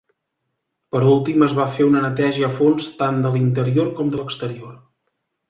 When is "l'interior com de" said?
3.37-4.21